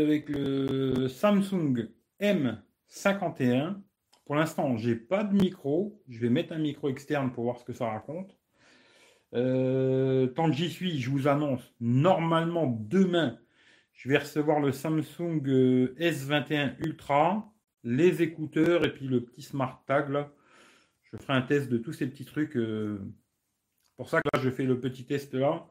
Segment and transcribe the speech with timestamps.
[0.00, 1.88] avec le Samsung
[2.20, 3.76] M51.
[4.24, 6.02] Pour l'instant, j'ai pas de micro.
[6.08, 8.36] Je vais mettre un micro externe pour voir ce que ça raconte.
[9.34, 13.38] Euh, tant que j'y suis, je vous annonce, normalement demain,
[13.94, 17.50] je vais recevoir le Samsung euh, S21 Ultra,
[17.82, 20.26] les écouteurs et puis le petit Smart Tag.
[21.02, 22.56] Je ferai un test de tous ces petits trucs.
[22.56, 23.00] Euh,
[23.96, 25.66] pour ça que là, je fais le petit test là.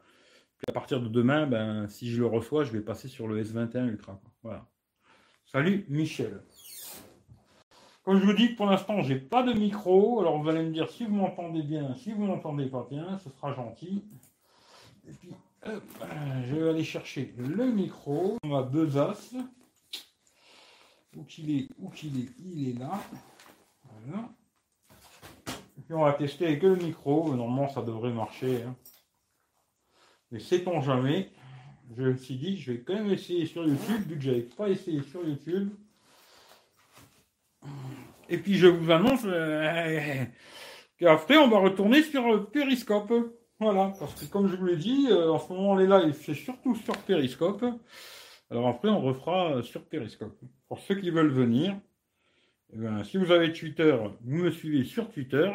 [0.72, 3.90] À partir de demain, ben, si je le reçois, je vais passer sur le S21
[3.90, 4.22] Ultra.
[4.42, 4.66] Voilà.
[5.46, 6.42] Salut Michel.
[8.06, 10.22] Comme je vous dis, pour l'instant, j'ai pas de micro.
[10.22, 13.30] Alors vous allez me dire si vous m'entendez bien, si vous m'entendez pas bien, ce
[13.32, 14.06] sera gentil.
[15.10, 19.36] Et puis, je vais aller chercher le micro, ma besace.
[21.18, 22.98] Où qu'il est, où qu'il est, il est là.
[25.78, 27.36] Et puis on va tester avec le micro.
[27.36, 28.64] Normalement, ça devrait marcher.
[28.64, 28.74] Hein.
[30.32, 31.30] Mais sait-on jamais
[31.96, 34.70] Je me suis dit, je vais quand même essayer sur YouTube, vu que j'avais pas
[34.70, 35.70] essayé sur YouTube.
[38.30, 40.24] Et puis je vous annonce euh,
[40.98, 43.14] qu'après on va retourner sur Periscope.
[43.60, 46.34] Voilà, parce que comme je vous l'ai dit, euh, en ce moment les lives c'est
[46.34, 47.64] surtout sur Periscope.
[48.50, 50.40] Alors après on refera sur Periscope.
[50.68, 51.78] Pour ceux qui veulent venir,
[52.74, 55.52] eh ben, si vous avez Twitter, vous me suivez sur Twitter.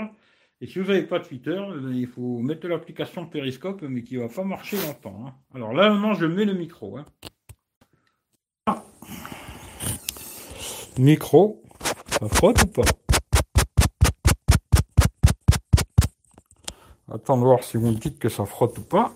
[0.62, 4.22] Et si vous n'avez pas Twitter, eh il faut mettre l'application Periscope, mais qui ne
[4.22, 5.26] va pas marcher longtemps.
[5.26, 5.34] Hein.
[5.54, 6.96] Alors là maintenant je mets le micro.
[6.96, 7.04] Hein.
[10.98, 11.62] Micro.
[12.08, 12.82] Ça frotte ou pas?
[17.12, 19.12] Attends de voir si vous me dites que ça frotte ou pas.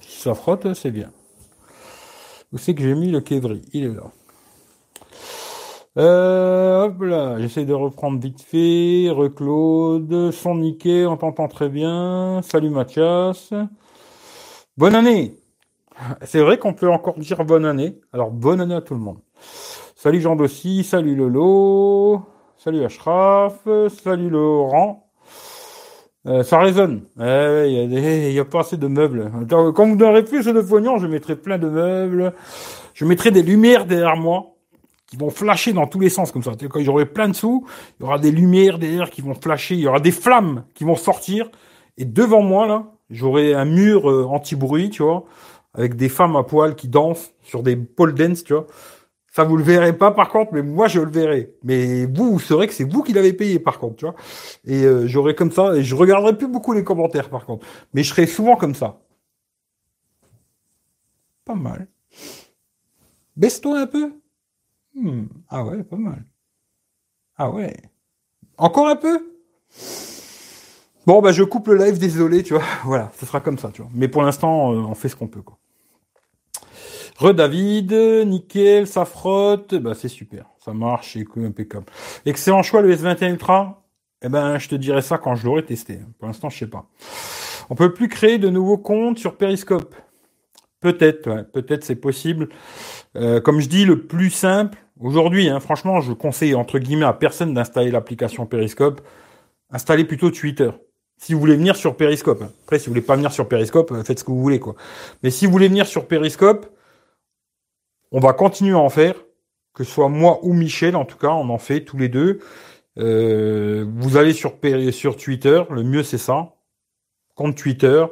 [0.00, 1.10] Si ça frotte, c'est bien.
[2.52, 4.12] Où c'est que j'ai mis le quévri Il est là.
[5.98, 9.10] Euh, hop là, j'essaie de reprendre vite fait.
[9.10, 12.40] Reclaude, son niqué, on t'entend très bien.
[12.42, 13.52] Salut Mathias.
[14.76, 15.34] Bonne année.
[16.22, 17.98] C'est vrai qu'on peut encore dire bonne année.
[18.12, 19.18] Alors bonne année à tout le monde.
[19.96, 22.22] Salut Jean Dossy, salut Lolo,
[22.56, 25.10] salut Ashraf, salut Laurent.
[26.26, 27.06] Euh, ça résonne.
[27.16, 29.32] Il eh, n'y a, pas assez de meubles.
[29.50, 32.34] Quand vous donnerez plus de pognon, je mettrai plein de meubles.
[32.94, 34.57] Je mettrai des lumières derrière moi
[35.08, 36.52] qui vont flasher dans tous les sens comme ça.
[36.70, 37.66] Quand j'aurai plein de sous,
[37.98, 39.74] il y aura des lumières derrière qui vont flasher.
[39.74, 41.50] Il y aura des flammes qui vont sortir.
[41.96, 45.24] Et devant moi, là, j'aurai un mur euh, anti-bruit, tu vois,
[45.74, 48.66] avec des femmes à poil qui dansent sur des pole dance, tu vois.
[49.32, 51.54] Ça, vous le verrez pas, par contre, mais moi, je le verrai.
[51.62, 54.14] Mais vous, vous saurez que c'est vous qui l'avez payé, par contre, tu vois.
[54.66, 57.66] Et euh, j'aurai comme ça, et je regarderai plus beaucoup les commentaires, par contre.
[57.94, 59.00] Mais je serai souvent comme ça.
[61.44, 61.88] Pas mal.
[63.36, 64.12] Baisse-toi un peu.
[64.94, 65.26] Hmm.
[65.48, 66.24] Ah ouais, pas mal.
[67.36, 67.74] Ah ouais.
[68.58, 69.20] Encore un peu?
[71.06, 72.62] Bon, bah je coupe le live, désolé, tu vois.
[72.84, 73.90] Voilà, ce sera comme ça, tu vois.
[73.94, 75.58] Mais pour l'instant, euh, on fait ce qu'on peut, quoi.
[77.18, 77.92] Re David,
[78.26, 81.86] nickel, ça frotte, bah c'est super, ça marche, c'est impeccable.
[82.26, 83.82] Excellent choix le S21 Ultra.
[84.22, 85.98] Eh ben, je te dirai ça quand je l'aurai testé.
[86.18, 86.86] Pour l'instant, je sais pas.
[87.70, 89.94] On peut plus créer de nouveaux comptes sur Periscope?
[90.80, 92.48] Peut-être, peut-être c'est possible.
[93.16, 97.12] Euh, comme je dis, le plus simple aujourd'hui, hein, franchement, je conseille entre guillemets à
[97.12, 99.00] personne d'installer l'application Periscope.
[99.70, 100.70] Installez plutôt Twitter.
[101.18, 102.42] Si vous voulez venir sur Periscope.
[102.42, 102.52] Hein.
[102.64, 104.76] Après, si vous voulez pas venir sur Periscope, euh, faites ce que vous voulez, quoi.
[105.22, 106.66] Mais si vous voulez venir sur Periscope,
[108.12, 109.14] on va continuer à en faire,
[109.74, 112.40] que ce soit moi ou Michel, en tout cas, on en fait tous les deux.
[112.98, 114.54] Euh, vous allez sur,
[114.92, 116.54] sur Twitter, le mieux c'est ça,
[117.34, 118.04] compte Twitter.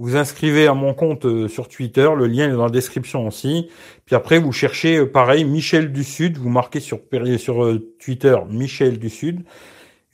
[0.00, 3.68] Vous inscrivez à mon compte euh, sur Twitter, le lien est dans la description aussi.
[4.06, 7.00] Puis après, vous cherchez euh, pareil Michel du Sud, vous marquez sur,
[7.38, 9.44] sur Twitter Michel du Sud.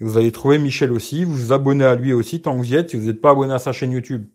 [0.01, 1.25] Et vous allez trouver Michel aussi.
[1.25, 2.91] Vous vous abonnez à lui aussi tant que vous y êtes.
[2.91, 4.27] Si vous n'êtes pas abonné à sa chaîne YouTube,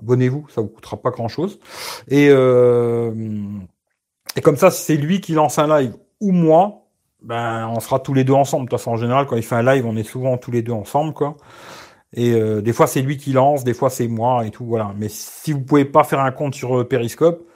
[0.00, 1.60] abonnez-vous, ça vous coûtera pas grand-chose.
[2.08, 3.12] Et euh,
[4.36, 6.86] et comme ça, c'est lui qui lance un live ou moi,
[7.20, 8.64] ben on sera tous les deux ensemble.
[8.64, 10.62] De toute façon, en général, quand il fait un live, on est souvent tous les
[10.62, 11.36] deux ensemble, quoi.
[12.14, 14.92] Et euh, des fois, c'est lui qui lance, des fois, c'est moi et tout, voilà.
[14.98, 17.46] Mais si vous pouvez pas faire un compte sur euh, Periscope,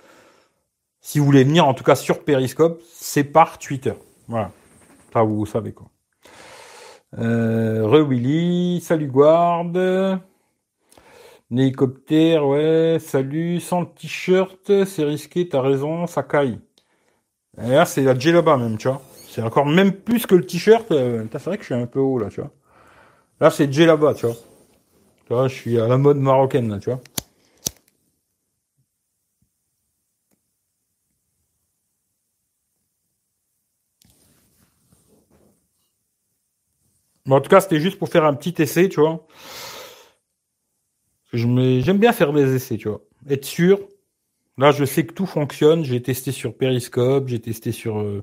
[1.01, 3.95] si vous voulez venir, en tout cas sur Periscope, c'est par Twitter.
[4.29, 4.51] Voilà.
[5.13, 5.89] Ça, vous savez quoi.
[7.19, 9.73] Euh, Re salut Guard.
[11.51, 16.59] Hélicoptère, ouais, salut, sans le t-shirt, c'est risqué, t'as raison, ça caille.
[17.63, 19.01] Et là, c'est la là-bas même, tu vois.
[19.29, 20.91] C'est encore même plus que le t-shirt.
[20.91, 22.51] Euh, c'est vrai que je suis un peu haut là, tu vois.
[23.41, 24.35] Là, c'est là-bas, tu vois.
[25.27, 27.01] Tu vois, je suis à la mode marocaine là, tu vois.
[37.27, 39.27] Bon, en tout cas, c'était juste pour faire un petit essai, tu vois.
[41.33, 43.01] J'aime bien faire des essais, tu vois.
[43.29, 43.81] Être sûr.
[44.59, 45.85] Là, je sais que tout fonctionne.
[45.85, 48.23] J'ai testé sur Periscope, j'ai testé sur euh,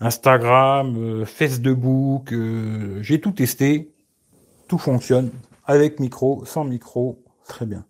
[0.00, 3.92] Instagram, euh, Facebook, euh, j'ai tout testé.
[4.66, 5.30] Tout fonctionne
[5.68, 7.84] avec micro, sans micro, très bien.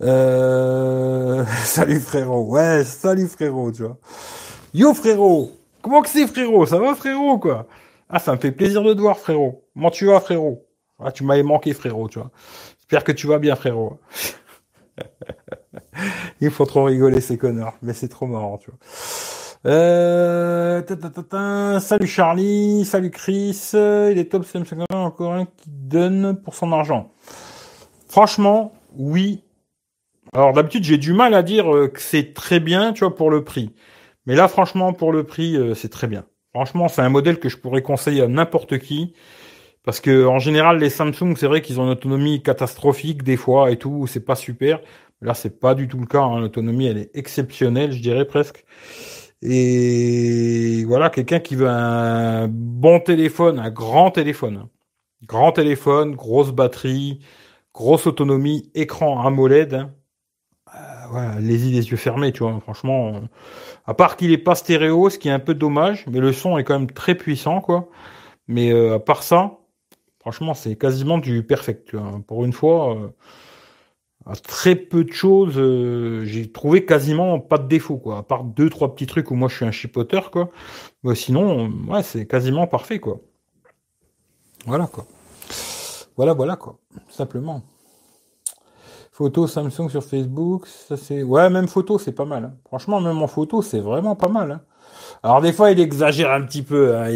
[1.64, 3.98] salut frérot, ouais, salut frérot, tu vois.
[4.72, 5.50] Yo frérot,
[5.82, 6.64] comment que c'est frérot?
[6.66, 7.66] Ça va frérot quoi?
[8.08, 9.64] Ah, ça me fait plaisir de te voir frérot.
[9.74, 10.64] Comment tu vas frérot?
[11.00, 12.30] Ah, tu m'avais manqué frérot, tu vois.
[12.80, 13.98] J'espère que tu vas bien frérot.
[16.40, 18.78] Il faut trop rigoler ces connards, mais c'est trop marrant, tu vois.
[19.66, 20.82] Euh,
[21.80, 27.12] salut Charlie, salut Chris, il est top Samsung encore un qui donne pour son argent.
[28.08, 29.42] Franchement, oui.
[30.32, 33.30] Alors d'habitude j'ai du mal à dire euh, que c'est très bien, tu vois, pour
[33.30, 33.74] le prix.
[34.26, 36.24] Mais là, franchement, pour le prix, euh, c'est très bien.
[36.54, 39.14] Franchement, c'est un modèle que je pourrais conseiller à n'importe qui.
[39.84, 43.70] Parce que en général, les Samsung, c'est vrai qu'ils ont une autonomie catastrophique des fois
[43.70, 44.80] et tout, c'est pas super.
[45.20, 46.20] Là, c'est pas du tout le cas.
[46.20, 46.40] Hein.
[46.40, 48.64] L'autonomie, elle est exceptionnelle, je dirais presque.
[49.42, 54.68] Et voilà, quelqu'un qui veut un bon téléphone, un grand téléphone.
[55.24, 57.20] Grand téléphone, grosse batterie,
[57.74, 59.74] grosse autonomie, écran AMOLED.
[59.74, 59.88] Euh,
[61.14, 62.60] allez-y les yeux fermés, tu vois.
[62.60, 63.22] Franchement,
[63.86, 66.58] à part qu'il est pas stéréo, ce qui est un peu dommage, mais le son
[66.58, 67.88] est quand même très puissant, quoi.
[68.48, 69.58] Mais euh, à part ça,
[70.20, 71.88] franchement, c'est quasiment du perfect.
[71.90, 72.20] Tu vois.
[72.26, 73.12] Pour une fois,
[74.36, 78.18] très peu de choses, euh, j'ai trouvé quasiment pas de défaut, quoi.
[78.18, 80.50] À part deux, trois petits trucs où moi je suis un chipoteur, quoi.
[81.02, 83.20] Mais sinon, ouais, c'est quasiment parfait, quoi.
[84.66, 85.06] Voilà, quoi.
[86.16, 86.78] Voilà, voilà, quoi.
[87.08, 87.62] Simplement.
[89.18, 91.24] Photo Samsung sur Facebook, ça c'est.
[91.24, 92.44] Ouais, même photo, c'est pas mal.
[92.44, 92.54] Hein.
[92.66, 94.52] Franchement, même en photo, c'est vraiment pas mal.
[94.52, 94.60] Hein.
[95.24, 96.96] Alors des fois, il exagère un petit peu.
[96.96, 97.08] Hein.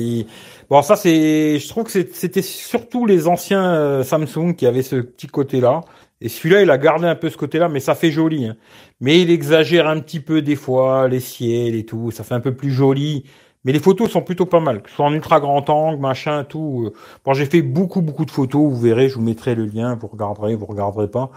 [0.69, 1.61] Bon, ça c'est.
[1.61, 5.83] Je trouve que c'était surtout les anciens euh, Samsung qui avaient ce petit côté-là.
[6.23, 8.47] Et celui-là, il a gardé un peu ce côté-là, mais ça fait joli.
[8.47, 8.57] Hein.
[9.01, 12.41] Mais il exagère un petit peu des fois, les ciels et tout, ça fait un
[12.41, 13.25] peu plus joli.
[13.65, 16.45] Mais les photos sont plutôt pas mal, que ce soit en ultra grand angle, machin,
[16.45, 16.85] tout.
[16.87, 16.93] Euh.
[17.25, 20.09] Bon, j'ai fait beaucoup, beaucoup de photos, vous verrez, je vous mettrai le lien, vous
[20.09, 21.31] regarderez, vous regarderez pas.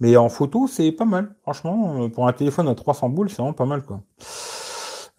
[0.00, 1.34] Mais en photo, c'est pas mal.
[1.42, 4.00] Franchement, euh, pour un téléphone à 300 boules, c'est vraiment pas mal, quoi.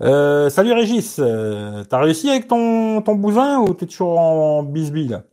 [0.02, 5.10] Euh, salut Régis, t'as réussi avec ton, ton bousin ou t'es toujours en bisbille?
[5.10, 5.24] là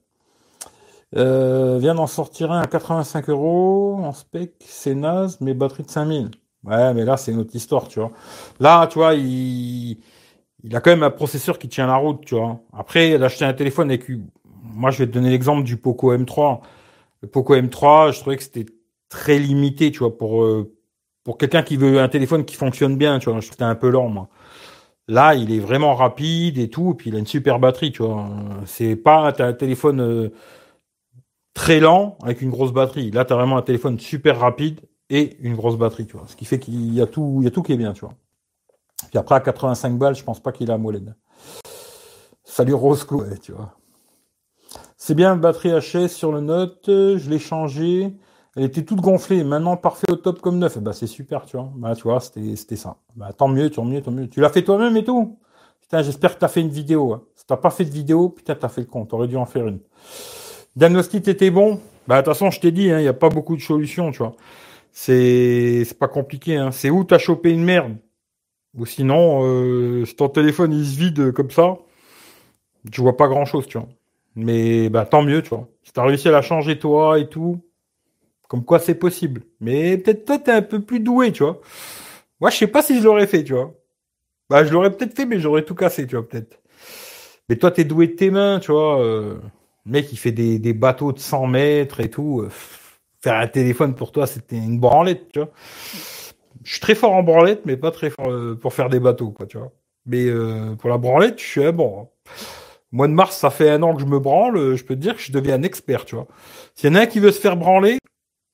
[1.16, 5.90] euh, vient d'en sortir un à 85 euros en spec, c'est naze, mais batterie de
[5.90, 6.30] 5000.
[6.64, 8.10] Ouais, mais là, c'est une autre histoire, tu vois.
[8.60, 9.98] Là, tu vois, il,
[10.64, 12.60] il a quand même un processeur qui tient la route, tu vois.
[12.76, 14.04] Après, d'acheter un téléphone avec,
[14.62, 16.60] moi, je vais te donner l'exemple du Poco M3.
[17.22, 18.66] Le Poco M3, je trouvais que c'était
[19.08, 20.74] très limité, tu vois, pour, euh,
[21.24, 23.40] pour quelqu'un qui veut un téléphone qui fonctionne bien, tu vois.
[23.40, 24.28] Je trouve c'était un peu lent, moi.
[25.08, 28.02] Là, il est vraiment rapide et tout, et puis il a une super batterie, tu
[28.02, 28.28] vois.
[28.66, 30.30] C'est pas un téléphone, euh,
[31.58, 33.10] très lent avec une grosse batterie.
[33.10, 36.26] Là, tu as vraiment un téléphone super rapide et une grosse batterie, tu vois.
[36.28, 38.14] Ce qui fait qu'il y a tout, y a tout qui est bien, tu vois.
[39.10, 41.16] Puis après, à 85 balles, je pense pas qu'il a AMOLED.
[42.44, 43.74] Salut Roscoe, tu vois.
[44.96, 48.14] C'est bien, batterie HS sur le Note, je l'ai changé.
[48.54, 50.78] Elle était toute gonflée, maintenant parfait au top comme neuf.
[50.78, 51.72] Bah, c'est super, tu vois.
[51.74, 52.98] Bah, tu vois, c'était ça.
[53.16, 54.28] Bah, tant mieux, tant mieux, tant mieux.
[54.28, 55.40] Tu l'as fait toi-même et tout?
[55.80, 57.14] Putain, j'espère que tu fait une vidéo.
[57.14, 57.22] Hein.
[57.34, 59.10] Si t'as pas fait de vidéo, putain, t'as fait le compte.
[59.10, 59.80] T'aurais dû en faire une.
[60.78, 61.80] Diagnostic était bon.
[62.06, 64.12] Bah, de toute façon, je t'ai dit, il hein, n'y a pas beaucoup de solutions,
[64.12, 64.36] tu vois.
[64.92, 66.70] C'est, c'est pas compliqué, hein.
[66.70, 67.96] C'est où t'as chopé une merde?
[68.76, 71.78] Ou sinon, euh, si ton téléphone il se vide comme ça,
[72.92, 73.88] tu vois pas grand chose, tu vois.
[74.36, 75.68] Mais bah tant mieux, tu vois.
[75.82, 77.60] Si t'as réussi à la changer toi et tout,
[78.48, 79.42] comme quoi c'est possible.
[79.60, 81.60] Mais peut-être toi t'es un peu plus doué, tu vois.
[82.40, 83.74] Moi je sais pas si je l'aurais fait, tu vois.
[84.50, 86.60] Bah je l'aurais peut-être fait, mais j'aurais tout cassé, tu vois peut-être.
[87.48, 89.00] Mais toi t'es doué de tes mains, tu vois.
[89.02, 89.38] Euh,
[89.88, 92.42] le mec, il fait des, bateaux de 100 mètres et tout.
[92.42, 92.50] Euh,
[93.20, 95.50] faire un téléphone pour toi, c'était une branlette, tu vois.
[96.62, 99.30] Je suis très fort en branlette, mais pas très fort euh, pour faire des bateaux,
[99.30, 99.72] quoi, tu vois.
[100.04, 102.02] Mais euh, pour la branlette, je suis bon.
[102.02, 102.30] Hein.
[102.92, 104.76] Mois de mars, ça fait un an que je me branle.
[104.76, 106.26] Je peux te dire que je deviens un expert, tu vois.
[106.74, 107.98] S'il y en a un qui veut se faire branler,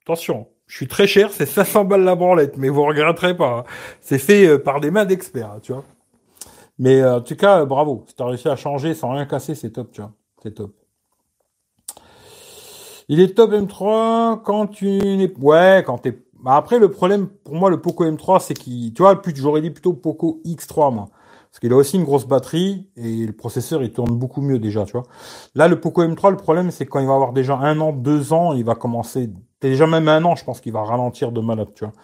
[0.04, 3.58] attention, je suis très cher, c'est 500 balles la branlette, mais vous regretterez pas.
[3.58, 3.64] Hein.
[4.00, 5.84] C'est fait par des mains d'experts, tu vois.
[6.78, 8.04] Mais en tout cas, bravo.
[8.08, 10.12] Si t'as réussi à changer sans rien casser, c'est top, tu vois.
[10.42, 10.72] C'est top.
[13.08, 15.32] Il est top M3 quand tu n'es...
[15.38, 16.18] Ouais, quand t'es...
[16.42, 18.92] Bah après, le problème, pour moi, le Poco M3, c'est qu'il...
[18.94, 21.08] Tu vois, j'aurais dit plutôt Poco X3, moi.
[21.50, 24.84] Parce qu'il a aussi une grosse batterie et le processeur, il tourne beaucoup mieux déjà,
[24.84, 25.04] tu vois.
[25.54, 28.32] Là, le Poco M3, le problème, c'est quand il va avoir déjà un an, deux
[28.32, 29.30] ans, il va commencer...
[29.60, 31.94] Déjà même un an, je pense qu'il va ralentir de malade, tu vois.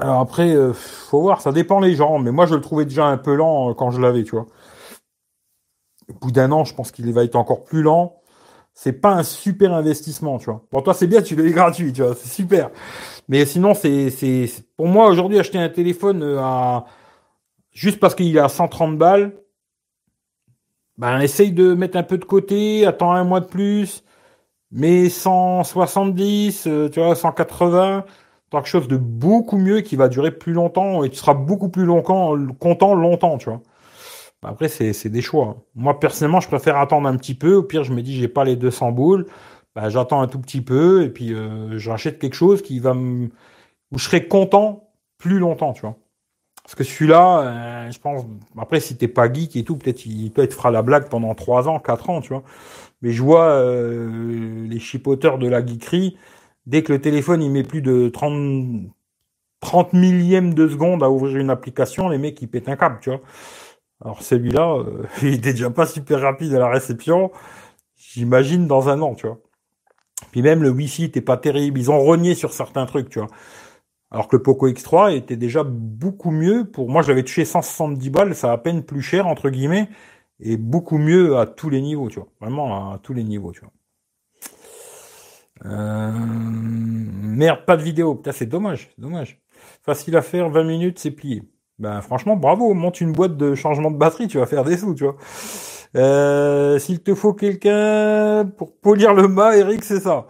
[0.00, 3.06] Alors après, euh, faut voir, ça dépend les gens, mais moi je le trouvais déjà
[3.06, 4.46] un peu lent euh, quand je l'avais, tu vois.
[6.08, 8.20] Au bout d'un an, je pense qu'il va être encore plus lent.
[8.74, 10.64] C'est pas un super investissement, tu vois.
[10.70, 12.70] Pour toi, c'est bien, tu l'as gratuit, tu vois, c'est super.
[13.28, 16.86] Mais sinon, c'est, c'est, pour moi, aujourd'hui, acheter un téléphone euh, à,
[17.72, 19.32] juste parce qu'il est à 130 balles,
[20.98, 24.04] ben, essaye de mettre un peu de côté, attends un mois de plus,
[24.72, 28.04] mais 170, euh, tu vois, 180,
[28.50, 31.84] quelque chose de beaucoup mieux qui va durer plus longtemps et tu seras beaucoup plus
[31.84, 33.60] longtemps, content longtemps, tu vois.
[34.44, 35.56] Après, c'est des choix.
[35.74, 37.54] Moi, personnellement, je préfère attendre un petit peu.
[37.56, 39.26] Au pire, je me dis, j'ai pas les 200 boules.
[39.74, 43.26] Bah, j'attends un tout petit peu et puis euh, j'achète quelque chose qui va me...
[43.92, 45.96] où je serai content plus longtemps, tu vois.
[46.64, 48.24] Parce que celui-là, euh, je pense,
[48.58, 51.34] après, si t'es pas geek et tout, peut-être il peut être fera la blague pendant
[51.34, 52.44] 3 ans, 4 ans, tu vois.
[53.02, 56.16] Mais je vois euh, les chipoteurs de la geekerie,
[56.66, 58.84] dès que le téléphone il met plus de 30,
[59.60, 63.10] 30 millièmes de seconde à ouvrir une application, les mecs ils pètent un câble, tu
[63.10, 63.20] vois.
[64.04, 67.32] Alors celui-là, euh, il était déjà pas super rapide à la réception.
[67.96, 69.38] J'imagine dans un an, tu vois.
[70.30, 71.78] Puis même le Wi-Fi était pas terrible.
[71.78, 73.28] Ils ont renié sur certains trucs, tu vois.
[74.10, 76.64] Alors que le Poco X3 était déjà beaucoup mieux.
[76.70, 79.88] Pour moi, je l'avais touché 170 balles, ça a à peine plus cher entre guillemets,
[80.38, 82.28] et beaucoup mieux à tous les niveaux, tu vois.
[82.40, 83.72] Vraiment à tous les niveaux, tu vois.
[85.64, 86.12] Euh...
[86.12, 88.14] Merde, pas de vidéo.
[88.14, 89.40] Putain, c'est dommage, dommage.
[89.82, 91.42] Facile à faire, 20 minutes, c'est plié.
[91.78, 94.94] Ben franchement, bravo, monte une boîte de changement de batterie, tu vas faire des sous,
[94.94, 95.16] tu vois.
[95.96, 100.26] Euh, S'il te faut quelqu'un pour polir le mât, Eric, c'est ça.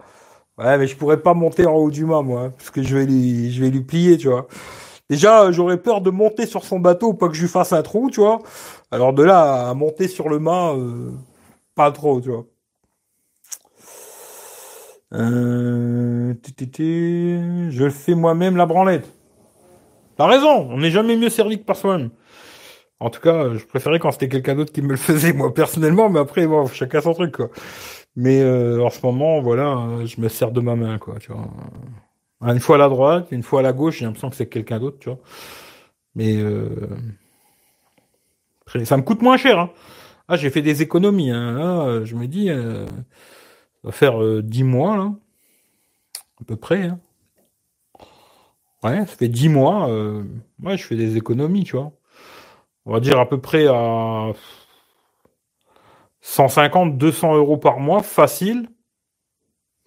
[0.57, 2.97] Ouais, mais je pourrais pas monter en haut du mât, moi, hein, parce que je
[2.97, 4.47] vais lui, je vais lui plier, tu vois.
[5.09, 8.09] Déjà, j'aurais peur de monter sur son bateau, pas que je lui fasse un trou,
[8.11, 8.41] tu vois.
[8.91, 11.11] Alors de là à monter sur le mât, euh,
[11.75, 12.45] pas trop, tu vois.
[15.13, 16.33] Euh,
[17.69, 19.14] je le fais moi-même la branlette.
[20.17, 22.09] T'as raison, on n'est jamais mieux servi que par soi-même.
[22.99, 26.09] En tout cas, je préférais quand c'était quelqu'un d'autre qui me le faisait, moi, personnellement,
[26.09, 27.49] mais après, bon, chacun son truc, quoi.
[28.15, 31.49] Mais euh, en ce moment, voilà, je me sers de ma main, quoi, tu vois.
[32.41, 34.79] Une fois à la droite, une fois à la gauche, j'ai l'impression que c'est quelqu'un
[34.79, 35.19] d'autre, tu vois.
[36.15, 36.69] Mais euh...
[38.85, 39.71] ça me coûte moins cher, hein.
[40.27, 41.51] Ah, j'ai fait des économies, hein.
[41.53, 42.85] Là, je me dis, euh...
[42.87, 42.93] ça
[43.85, 45.13] va faire euh, 10 mois, là.
[46.41, 46.99] À peu près, hein.
[48.85, 49.89] Ouais, ça fait 10 mois.
[49.89, 50.23] Euh,
[50.61, 51.91] ouais, je fais des économies, tu vois.
[52.85, 54.31] On va dire à peu près à
[56.21, 58.69] 150, 200 euros par mois, facile.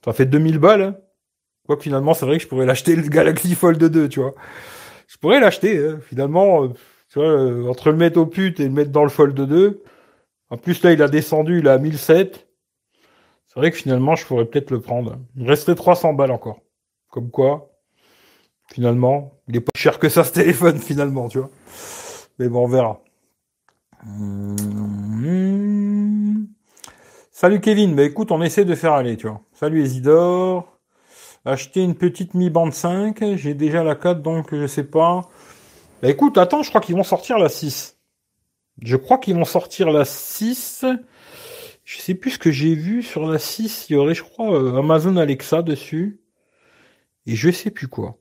[0.04, 0.82] Ça fait 2000 balles.
[0.82, 0.96] Hein.
[1.66, 4.34] Quoi que finalement, c'est vrai que je pourrais l'acheter le Galaxy Fold 2, tu vois.
[5.06, 6.00] Je pourrais l'acheter, hein.
[6.02, 6.64] finalement.
[6.64, 6.68] Euh,
[7.10, 9.82] tu vois, euh, entre le mettre au pute et le mettre dans le Fold 2.
[10.50, 12.48] En plus, là, il a descendu, il a 1007.
[13.46, 15.18] C'est vrai que finalement, je pourrais peut-être le prendre.
[15.36, 16.60] Il restait 300 balles encore.
[17.10, 17.67] Comme quoi,
[18.72, 19.32] finalement.
[19.48, 21.50] Il est pas cher que ça ce téléphone finalement, tu vois.
[22.38, 23.00] Mais bon, on verra.
[24.04, 25.08] Mmh.
[27.32, 29.40] Salut Kevin, bah écoute, on essaie de faire aller, tu vois.
[29.52, 30.78] Salut Isidore.
[31.44, 35.22] Acheter une petite Mi Band 5, j'ai déjà la 4 donc je sais pas.
[36.02, 37.96] Bah écoute, attends, je crois qu'ils vont sortir la 6.
[38.82, 40.84] Je crois qu'ils vont sortir la 6.
[41.84, 44.52] Je sais plus ce que j'ai vu sur la 6, il y aurait je crois
[44.52, 46.20] euh, Amazon Alexa dessus.
[47.26, 48.18] Et je sais plus quoi.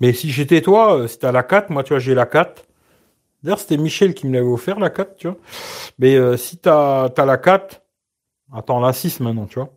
[0.00, 2.64] Mais si j'étais toi, euh, c'était à la 4, moi tu vois, j'ai la 4.
[3.42, 5.36] D'ailleurs, c'était Michel qui me l'avait offert, la 4, tu vois.
[5.98, 7.82] Mais euh, si t'as as la 4,
[8.52, 9.70] attends la 6 maintenant, tu vois.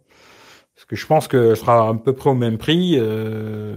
[0.76, 2.96] Parce que je pense qu'elle sera à peu près au même prix.
[2.98, 3.76] Euh,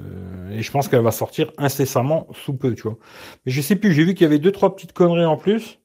[0.51, 2.97] et je pense qu'elle va sortir incessamment sous peu, tu vois.
[3.45, 5.81] Mais je sais plus, j'ai vu qu'il y avait deux, trois petites conneries en plus.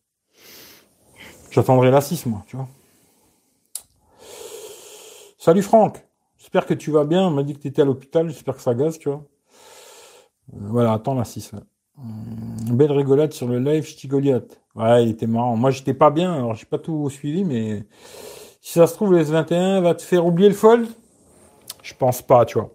[1.52, 2.70] J'attendrai la 6, moi, tu vois.
[5.38, 6.06] Salut Franck.
[6.38, 7.28] J'espère que tu vas bien.
[7.28, 8.30] On m'a dit que tu étais à l'hôpital.
[8.30, 9.26] J'espère que ça gaze, tu vois.
[10.54, 11.52] Voilà, attends la 6.
[12.72, 14.60] belle rigolade sur le live Ch'ti Goliath.
[14.76, 15.56] Ouais, il était marrant.
[15.56, 17.86] Moi, j'étais pas bien, alors j'ai pas tout suivi, mais
[18.62, 20.88] si ça se trouve, le S21 va te faire oublier le fold?
[21.84, 22.74] Je pense pas, tu vois.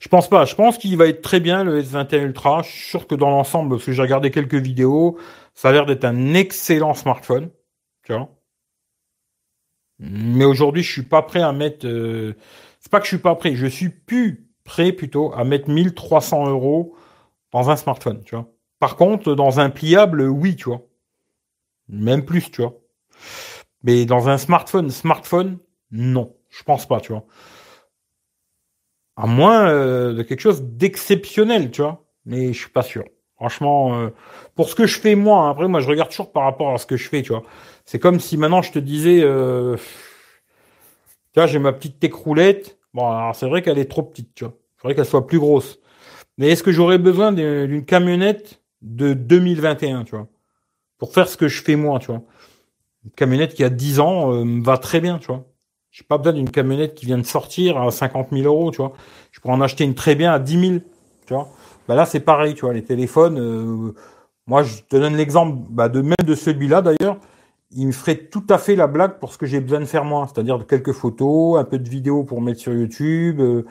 [0.00, 0.44] Je pense pas.
[0.44, 2.62] Je pense qu'il va être très bien, le S21 Ultra.
[2.62, 5.18] Je suis sûr que dans l'ensemble, parce que j'ai regardé quelques vidéos,
[5.54, 7.50] ça a l'air d'être un excellent smartphone.
[8.04, 8.28] Tu vois.
[9.98, 11.86] Mais aujourd'hui, je suis pas prêt à mettre...
[11.86, 12.34] Euh,
[12.80, 16.50] c'est pas que je suis pas prêt, je suis plus prêt plutôt à mettre 1300
[16.50, 16.94] euros
[17.52, 18.46] dans un smartphone, tu vois.
[18.78, 20.82] Par contre, dans un pliable, oui, tu vois.
[21.88, 22.74] Même plus, tu vois.
[23.82, 25.58] Mais dans un smartphone, smartphone,
[25.90, 26.36] non.
[26.50, 27.24] Je pense pas, tu vois.
[29.16, 32.04] À moins euh, de quelque chose d'exceptionnel, tu vois.
[32.26, 33.04] Mais je suis pas sûr.
[33.36, 34.10] Franchement, euh,
[34.54, 36.78] pour ce que je fais moi, hein, après moi je regarde toujours par rapport à
[36.78, 37.44] ce que je fais, tu vois.
[37.84, 39.76] C'est comme si maintenant je te disais, euh,
[41.32, 42.77] tu vois, j'ai ma petite roulette.
[42.94, 44.54] Bon, alors c'est vrai qu'elle est trop petite, tu vois.
[44.56, 45.78] Il faudrait qu'elle soit plus grosse.
[46.38, 50.28] Mais est-ce que j'aurais besoin d'une camionnette de 2021, tu vois,
[50.98, 52.22] pour faire ce que je fais moi, tu vois?
[53.04, 55.44] Une camionnette qui a 10 ans euh, me va très bien, tu vois.
[55.90, 58.92] J'ai pas besoin d'une camionnette qui vient de sortir à 50 000 euros, tu vois.
[59.32, 60.80] Je pourrais en acheter une très bien à 10 000,
[61.26, 61.48] tu vois.
[61.88, 62.74] Bah là, c'est pareil, tu vois.
[62.74, 63.94] Les téléphones, euh,
[64.46, 67.18] moi, je te donne l'exemple bah, de même de celui-là d'ailleurs.
[67.70, 70.04] Il me ferait tout à fait la blague pour ce que j'ai besoin de faire
[70.04, 73.64] moi, c'est-à-dire quelques photos, un peu de vidéos pour mettre sur YouTube, euh,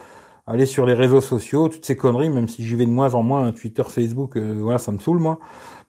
[0.46, 3.24] aller sur les réseaux sociaux, toutes ces conneries, même si j'y vais de moins en
[3.24, 5.40] moins, Twitter, Facebook, euh, voilà, ça me saoule moi.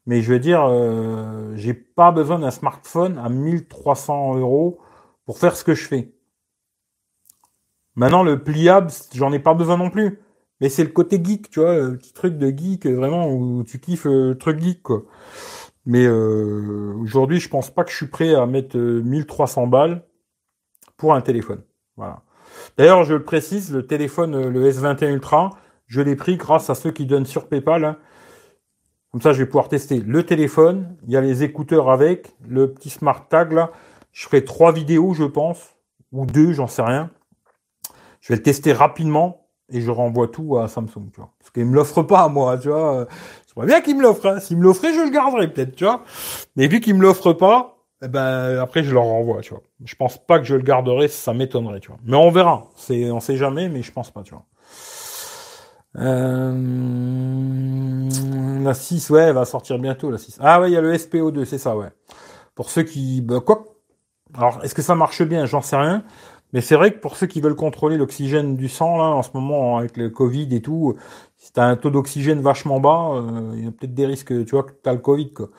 [0.07, 4.79] Mais je veux dire, euh, j'ai pas besoin d'un smartphone à 1300 euros
[5.27, 6.13] pour faire ce que je fais.
[7.95, 10.21] Maintenant, le pliable, j'en ai pas besoin non plus.
[10.61, 13.79] Mais c'est le côté geek, tu vois, le petit truc de geek, vraiment, où tu
[13.79, 15.05] kiffes le truc geek, quoi.
[15.89, 20.05] Mais euh, aujourd'hui, je pense pas que je suis prêt à mettre 1300 balles
[20.99, 21.63] pour un téléphone.
[21.97, 22.21] Voilà.
[22.77, 25.51] D'ailleurs, je le précise, le téléphone, euh, le S21 Ultra,
[25.87, 27.87] je l'ai pris grâce à ceux qui donnent sur PayPal.
[27.87, 27.97] Hein.
[29.13, 30.95] Comme ça, je vais pouvoir tester le téléphone.
[31.07, 33.73] Il y a les écouteurs avec, le petit smart tag là.
[34.13, 35.75] Je ferai trois vidéos, je pense,
[36.13, 37.09] ou deux, j'en sais rien.
[38.21, 41.33] Je vais le tester rapidement et je renvoie tout à Samsung, tu vois.
[41.39, 43.07] Parce qu'il me l'offre pas moi, tu vois.
[43.67, 44.27] Bien qu'il me l'offre.
[44.27, 44.41] Hein.
[44.41, 46.05] S'il me l'offrait, je le garderais peut-être, tu vois.
[46.57, 49.63] Mais vu qu'il me l'offre pas, eh ben après je leur renvoie, tu vois.
[49.85, 51.99] Je pense pas que je le garderai, ça m'étonnerait, tu vois.
[52.05, 52.65] Mais on verra.
[52.77, 54.45] C'est, on sait jamais, mais je pense pas, tu vois.
[55.97, 56.53] Euh...
[58.63, 60.39] La 6, ouais, elle va sortir bientôt, la 6.
[60.41, 61.89] Ah ouais, il y a le SPO2, c'est ça, ouais.
[62.55, 63.21] Pour ceux qui...
[63.21, 63.65] Bah, quoi?
[64.37, 65.47] Alors, est-ce que ça marche bien?
[65.47, 66.05] J'en sais rien.
[66.53, 69.31] Mais c'est vrai que pour ceux qui veulent contrôler l'oxygène du sang, là, en ce
[69.35, 70.97] moment, avec le Covid et tout,
[71.37, 74.51] si t'as un taux d'oxygène vachement bas, euh, il y a peut-être des risques, tu
[74.53, 75.51] vois, que t'as le Covid, quoi.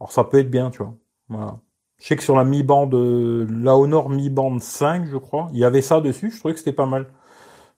[0.00, 0.94] Alors, ça peut être bien, tu vois.
[1.28, 1.58] Voilà.
[1.98, 5.64] Je sais que sur la mi-bande, euh, la Honor mi-bande 5, je crois, il y
[5.64, 6.30] avait ça dessus.
[6.30, 7.06] Je trouvais que c'était pas mal.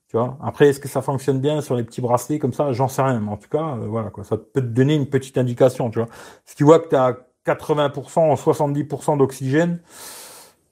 [0.09, 0.39] Tu vois.
[0.43, 2.73] Après, est-ce que ça fonctionne bien sur les petits bracelets comme ça?
[2.73, 3.21] J'en sais rien.
[3.21, 4.25] Mais en tout cas, euh, voilà quoi.
[4.25, 6.09] Ça peut te donner une petite indication, tu vois.
[6.47, 9.81] Si tu vois que tu as 80%, 70% d'oxygène,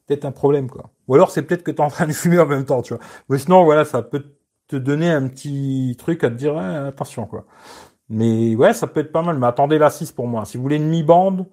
[0.06, 0.90] peut-être un problème, quoi.
[1.08, 2.94] Ou alors c'est peut-être que tu es en train de fumer en même temps, tu
[2.94, 3.02] vois.
[3.28, 4.24] Mais sinon, voilà, ça peut
[4.68, 7.44] te donner un petit truc à te dire attention, quoi.
[8.08, 9.38] Mais ouais, ça peut être pas mal.
[9.38, 10.44] Mais attendez la 6 pour moi.
[10.44, 11.46] Si vous voulez une mi-bande,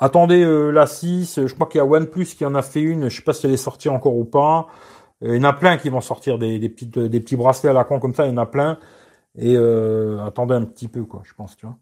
[0.00, 3.10] Attendez euh, la 6, je crois qu'il y a OnePlus qui en a fait une,
[3.10, 4.66] je sais pas si elle est sortie encore ou pas.
[5.22, 7.70] Euh, il y en a plein qui vont sortir des, des, petites, des petits bracelets
[7.70, 8.78] à la con comme ça, il y en a plein.
[9.36, 11.76] Et euh, attendez un petit peu, quoi, je pense, tu vois.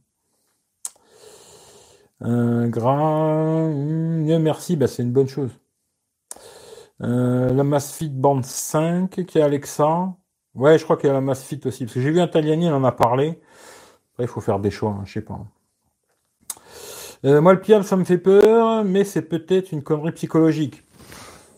[2.21, 3.69] Un grand
[4.41, 5.51] merci, bah, c'est une bonne chose.
[7.01, 10.15] la Masfit Band 5 qui est Alexa.
[10.55, 11.85] Ouais, je crois qu'il y a la Masfit aussi.
[11.85, 13.41] Parce que j'ai vu un Taliani, il en a parlé.
[14.13, 15.39] Après, il faut faire des choix, hein, je sais pas.
[17.25, 20.83] Euh, moi, le pire, ça me fait peur, mais c'est peut-être une connerie psychologique.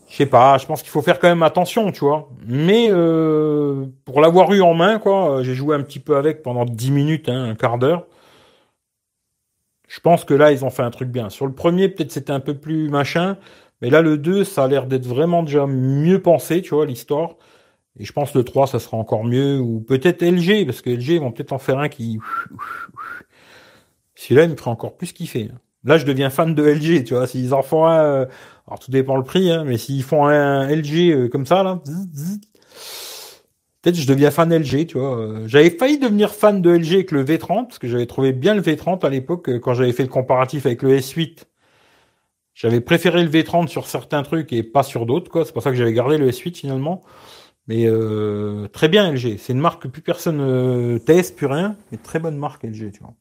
[0.07, 2.29] Je sais pas, je pense qu'il faut faire quand même attention, tu vois.
[2.45, 6.65] Mais euh, pour l'avoir eu en main, quoi, j'ai joué un petit peu avec pendant
[6.65, 8.05] 10 minutes, hein, un quart d'heure.
[9.91, 11.29] Je pense que là, ils ont fait un truc bien.
[11.29, 13.37] Sur le premier, peut-être c'était un peu plus machin,
[13.81, 17.35] mais là, le 2, ça a l'air d'être vraiment déjà mieux pensé, tu vois, l'histoire.
[17.99, 20.91] Et je pense que le 3, ça sera encore mieux, ou peut-être LG, parce que
[20.91, 22.19] LG, ils vont peut-être en faire un qui
[24.15, 25.51] celui-là, il me ferait encore plus kiffer.
[25.83, 27.27] Là, je deviens fan de LG, tu vois.
[27.27, 28.25] S'ils en font un, euh,
[28.67, 31.81] alors tout dépend le prix, hein, mais s'ils font un LG euh, comme ça, là,
[33.81, 35.17] peut-être je deviens fan LG, tu vois.
[35.17, 38.55] Euh, j'avais failli devenir fan de LG avec le V30, parce que j'avais trouvé bien
[38.55, 41.45] le V30 à l'époque, quand j'avais fait le comparatif avec le S8.
[42.53, 45.45] J'avais préféré le V30 sur certains trucs et pas sur d'autres, quoi.
[45.45, 47.01] C'est pour ça que j'avais gardé le S8 finalement.
[47.67, 47.87] Mais
[48.73, 49.37] très bien LG.
[49.37, 52.99] C'est une marque que plus personne teste, plus rien, mais très bonne marque LG, tu
[53.01, 53.13] vois.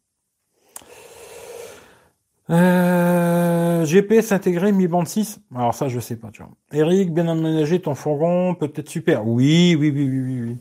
[2.50, 5.40] Euh, GPS intégré Mi Band 6.
[5.54, 6.50] Alors ça, je sais pas, tu vois.
[6.72, 9.26] Eric, bien aménagé ton fourgon, peut-être super.
[9.26, 10.56] Oui, oui, oui, oui, oui.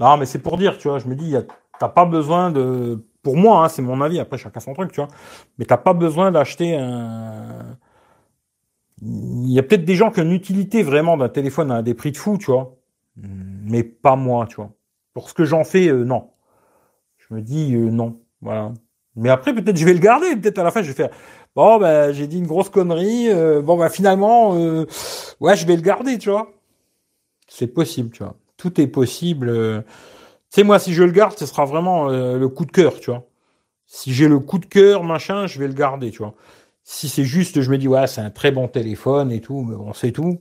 [0.00, 1.34] Non, mais c'est pour dire, tu vois, je me dis,
[1.78, 3.04] t'as pas besoin de...
[3.22, 5.08] Pour moi, hein, c'est mon avis, après chacun son truc, tu vois.
[5.58, 7.76] Mais t'as pas besoin d'acheter un...
[9.02, 11.94] Il y a peut-être des gens qui ont une utilité vraiment d'un téléphone à des
[11.94, 12.76] prix de fou, tu vois.
[13.16, 14.72] Mais pas moi, tu vois.
[15.14, 16.30] Pour ce que j'en fais, euh, non.
[17.18, 18.20] Je me dis, euh, non.
[18.42, 18.72] Voilà.
[19.20, 20.34] Mais après, peut-être je vais le garder.
[20.34, 21.10] Peut-être à la fin, je vais faire.
[21.54, 23.28] Bon, ben, j'ai dit une grosse connerie.
[23.28, 24.86] Euh, bon, ben, finalement, euh,
[25.40, 26.52] ouais, je vais le garder, tu vois.
[27.48, 28.36] C'est possible, tu vois.
[28.56, 29.48] Tout est possible.
[29.48, 29.82] Euh.
[30.50, 33.10] Tu sais, moi, si je le garde, ce sera vraiment le coup de cœur, tu
[33.10, 33.24] vois.
[33.86, 36.34] Si j'ai le coup de cœur, machin, je vais le garder, tu vois.
[36.82, 39.76] Si c'est juste, je me dis, ouais, c'est un très bon téléphone et tout, mais
[39.76, 40.40] bon, c'est tout,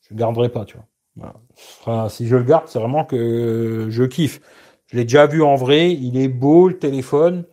[0.00, 0.76] je le garderai pas, tu
[1.14, 2.08] vois.
[2.08, 4.40] Si je le garde, c'est vraiment que je kiffe.
[4.86, 7.44] Je l'ai déjà vu en vrai, il est beau le téléphone.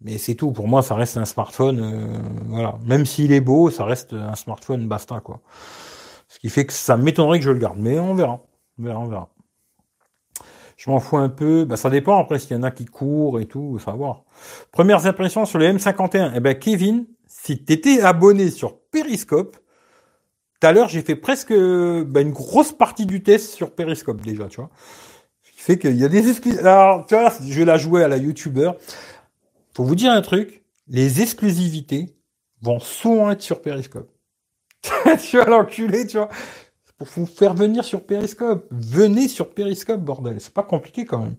[0.00, 0.52] Mais c'est tout.
[0.52, 1.80] Pour moi, ça reste un smartphone.
[1.80, 2.78] Euh, voilà.
[2.84, 5.40] Même s'il est beau, ça reste un smartphone basta, quoi.
[6.28, 7.78] Ce qui fait que ça m'étonnerait que je le garde.
[7.78, 8.40] Mais on verra.
[8.78, 9.28] On verra, on verra.
[10.76, 11.64] Je m'en fous un peu.
[11.64, 14.24] Bah, ça dépend après s'il y en a qui courent et tout, ça va voir.
[14.72, 16.32] Premières impressions sur le M51.
[16.34, 19.56] Eh ben, Kevin, si tu étais abonné sur Periscope,
[20.60, 24.46] tout à l'heure, j'ai fait presque bah, une grosse partie du test sur Periscope déjà,
[24.46, 24.70] tu vois.
[25.42, 26.58] Ce qui fait qu'il y a des excuses.
[26.58, 28.72] Alors, tu vois, je vais la jouer à la YouTuber.
[29.76, 32.16] Faut vous dire un truc, les exclusivités
[32.62, 34.10] vont souvent être sur Periscope.
[35.22, 36.30] tu vas l'enculer, tu vois
[36.96, 38.66] pour vous faire venir sur Periscope.
[38.70, 40.40] Venez sur Periscope, bordel.
[40.40, 41.36] C'est pas compliqué quand même.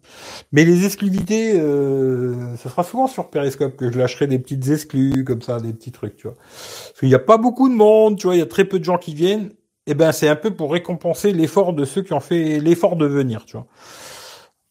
[0.51, 5.23] Mais les exclusivités, euh, ce sera souvent sur Periscope que je lâcherai des petites exclus,
[5.23, 6.35] comme ça, des petits trucs, tu vois.
[6.35, 8.77] Parce qu'il n'y a pas beaucoup de monde, tu vois, il y a très peu
[8.77, 9.47] de gens qui viennent.
[9.87, 12.97] Et eh ben, c'est un peu pour récompenser l'effort de ceux qui ont fait l'effort
[12.97, 13.65] de venir, tu vois.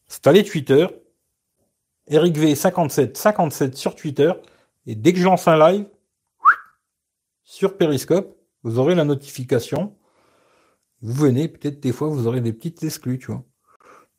[0.07, 0.87] C'est allé Twitter.
[2.09, 4.31] Eric V 57 57 sur Twitter.
[4.85, 5.85] Et dès que je un live,
[7.43, 9.95] sur Periscope, vous aurez la notification
[11.01, 13.43] vous venez, peut-être des fois, vous aurez des petites exclus, tu vois.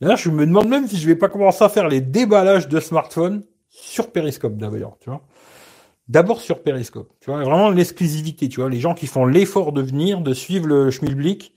[0.01, 2.79] D'ailleurs, je me demande même si je vais pas commencer à faire les déballages de
[2.79, 5.23] smartphones sur Periscope d'ailleurs, tu vois.
[6.07, 9.83] D'abord sur Periscope, tu vois, vraiment l'exclusivité, tu vois, les gens qui font l'effort de
[9.83, 11.55] venir, de suivre le schmilblick,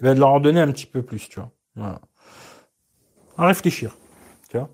[0.00, 1.50] eh ben, de leur en donner un petit peu plus, tu vois.
[1.74, 2.00] Voilà.
[3.38, 3.96] À réfléchir,
[4.50, 4.68] tu vois.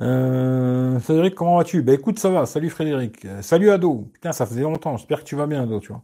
[0.00, 1.82] Euh, Frédéric, comment vas-tu?
[1.82, 2.46] Ben écoute, ça va.
[2.46, 3.26] Salut Frédéric.
[3.42, 4.08] salut Ado.
[4.12, 4.96] Putain, ça faisait longtemps.
[4.96, 6.02] J'espère que tu vas bien, Ado, tu vois.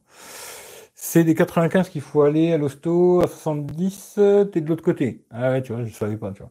[0.94, 4.18] C'est des 95 qu'il faut aller à l'hosto, à 70,
[4.52, 5.24] t'es de l'autre côté.
[5.30, 6.50] Ah ouais, tu vois, je savais pas, tu vois.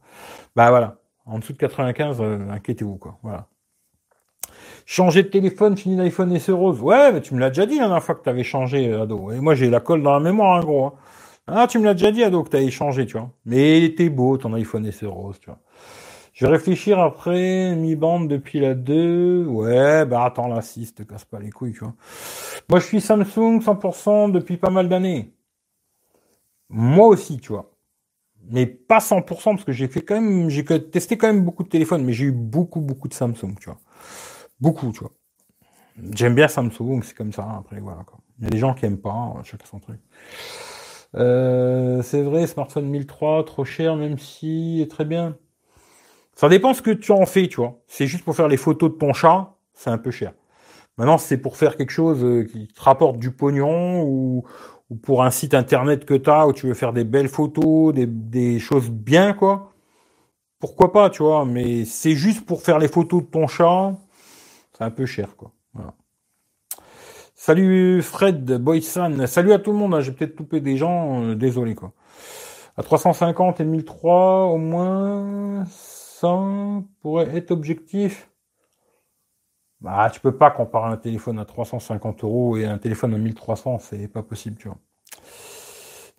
[0.55, 0.97] Bah voilà.
[1.25, 3.17] En dessous de 95, euh, inquiétez-vous, quoi.
[3.23, 3.47] Voilà.
[4.85, 6.81] Changer de téléphone, fini l'iPhone SE rose.
[6.81, 9.31] Ouais, mais tu me l'as déjà dit la dernière fois que t'avais changé, euh, Ado.
[9.31, 10.85] Et moi, j'ai la colle dans la mémoire, hein, gros.
[10.87, 10.93] Hein.
[11.47, 13.29] Ah, tu me l'as déjà dit, Ado, que t'avais changé, tu vois.
[13.45, 15.59] Mais t'es beau, ton iPhone SE rose, tu vois.
[16.33, 19.45] Je vais réfléchir après, mi-bande depuis la 2.
[19.45, 21.93] Ouais, bah attends, la 6, te casse pas les couilles, tu vois.
[22.69, 25.31] Moi, je suis Samsung 100% depuis pas mal d'années.
[26.69, 27.71] Moi aussi, tu vois.
[28.49, 31.69] Mais pas 100% parce que j'ai fait quand même, j'ai testé quand même beaucoup de
[31.69, 33.79] téléphones, mais j'ai eu beaucoup, beaucoup de Samsung, tu vois.
[34.59, 35.11] Beaucoup, tu vois.
[36.13, 38.19] J'aime bien Samsung, c'est comme ça, après, voilà, quoi.
[38.39, 39.99] Il y a des gens qui aiment pas, chacun son truc.
[41.15, 45.37] Euh, c'est vrai, smartphone 1003, trop cher, même si, très bien.
[46.35, 47.79] Ça dépend ce que tu en fais, tu vois.
[47.87, 50.33] C'est juste pour faire les photos de ton chat, c'est un peu cher.
[50.97, 54.43] Maintenant, c'est pour faire quelque chose euh, qui te rapporte du pognon ou,
[55.01, 58.59] pour un site internet que tu as où tu veux faire des belles photos, des,
[58.59, 59.73] choses bien, quoi.
[60.59, 61.45] Pourquoi pas, tu vois.
[61.45, 63.93] Mais c'est juste pour faire les photos de ton chat,
[64.77, 65.51] c'est un peu cher, quoi.
[67.35, 69.27] Salut Fred, Boysan.
[69.27, 69.93] Salut à tout le monde.
[69.93, 69.99] Hein.
[69.99, 71.23] J'ai peut-être toupé des gens.
[71.23, 71.91] Euh, désolé, quoi.
[72.77, 75.65] À 350 et 1003, au moins
[77.01, 78.29] pourrait être objectif.
[79.81, 83.79] Bah, tu peux pas comparer un téléphone à 350 euros et un téléphone à 1300,
[83.79, 84.77] c'est pas possible, tu vois.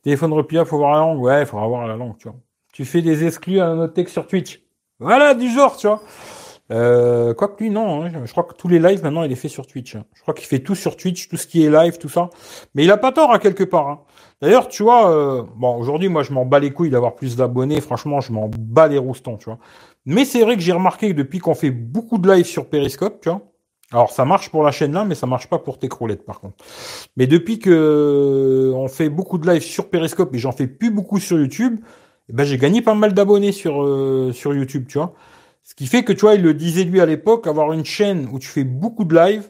[0.03, 1.21] Téléphone il faut voir la langue.
[1.21, 2.37] Ouais, il faudra voir la langue, tu vois.
[2.75, 4.61] Tu fais des exclus à notre sur Twitch.
[4.99, 6.03] Voilà, du genre, tu vois.
[6.71, 8.05] Euh, Quoique lui, non.
[8.05, 8.11] Hein.
[8.25, 9.97] Je crois que tous les lives, maintenant, il est fait sur Twitch.
[9.97, 10.05] Hein.
[10.15, 12.29] Je crois qu'il fait tout sur Twitch, tout ce qui est live, tout ça.
[12.75, 13.89] Mais il a pas tort, à quelque part.
[13.89, 14.01] Hein.
[14.43, 17.81] D'ailleurs, tu vois, euh, bon, aujourd'hui, moi, je m'en bats les couilles d'avoir plus d'abonnés.
[17.81, 19.59] Franchement, je m'en bats les roustons, tu vois.
[20.07, 23.21] Mais c'est vrai que j'ai remarqué que depuis qu'on fait beaucoup de live sur Periscope,
[23.23, 23.43] tu vois,
[23.95, 26.41] alors ça marche pour la chaîne là, mais ça marche pas pour tes croulettes par
[26.41, 26.57] contre.
[27.17, 30.91] Mais depuis que euh, on fait beaucoup de live sur Periscope et j'en fais plus
[30.91, 31.81] beaucoup sur YouTube,
[32.29, 35.15] eh ben j'ai gagné pas mal d'abonnés sur euh, sur YouTube, tu vois.
[35.63, 38.29] Ce qui fait que tu vois, il le disait lui à l'époque, avoir une chaîne
[38.33, 39.49] où tu fais beaucoup de live,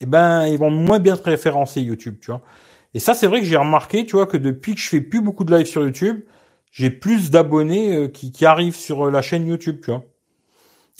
[0.00, 2.42] eh ben ils vont moins bien te référencer YouTube, tu vois.
[2.94, 5.20] Et ça c'est vrai que j'ai remarqué, tu vois, que depuis que je fais plus
[5.20, 6.22] beaucoup de live sur YouTube,
[6.74, 10.02] j'ai plus d'abonnés euh, qui, arrivent sur euh, la chaîne YouTube, tu vois.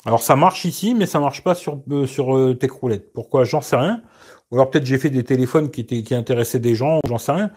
[0.07, 3.13] Alors ça marche ici, mais ça marche pas sur euh, sur euh, Techroulette.
[3.13, 3.45] Pourquoi?
[3.45, 4.03] J'en sais rien.
[4.51, 7.33] Ou alors peut-être j'ai fait des téléphones qui étaient qui intéressaient des gens, j'en sais
[7.33, 7.51] rien.